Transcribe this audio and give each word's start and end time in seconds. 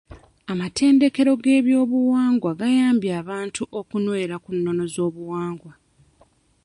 Amatendekero 0.51 1.31
g'ebyobuwangwa 1.43 2.51
gayambye 2.59 3.11
abantu 3.21 3.61
okunywera 3.79 4.35
ku 4.43 4.49
nnono 4.55 4.83
z'obuwangwa. 4.93 5.71